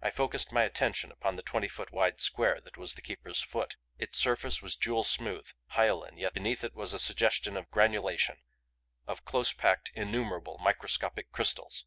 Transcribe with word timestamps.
I 0.00 0.10
focussed 0.10 0.52
my 0.52 0.62
attention 0.62 1.10
upon 1.10 1.34
the 1.34 1.42
twenty 1.42 1.66
foot 1.66 1.90
wide 1.90 2.20
square 2.20 2.60
that 2.60 2.76
was 2.76 2.94
the 2.94 3.02
Keeper's 3.02 3.42
foot. 3.42 3.74
Its 3.98 4.16
surface 4.16 4.62
was 4.62 4.76
jewel 4.76 5.02
smooth, 5.02 5.50
hyaline 5.70 6.16
yet 6.18 6.34
beneath 6.34 6.62
it 6.62 6.72
was 6.76 6.92
a 6.92 7.00
suggestion 7.00 7.56
of 7.56 7.68
granulation, 7.72 8.36
of 9.08 9.24
close 9.24 9.52
packed, 9.52 9.90
innumerable, 9.96 10.56
microscopic 10.58 11.32
crystals. 11.32 11.84